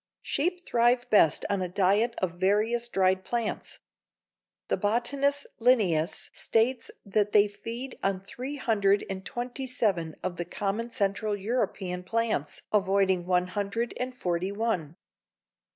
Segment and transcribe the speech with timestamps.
[0.23, 3.77] Sheep thrive best on a diet of various dried plants.
[4.67, 10.45] The botanist Linnæus states that they "feed on three hundred and twenty seven of the
[10.45, 14.95] common Central European plants, avoiding one hundred and forty one.